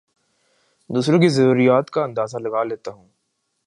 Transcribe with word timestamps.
دوسروں 0.89 1.19
کی 1.21 1.29
ضروریات 1.29 1.89
کا 1.89 2.03
اندازہ 2.03 2.37
لگا 2.37 2.63
لیتا 2.63 2.91
ہوں 2.91 3.07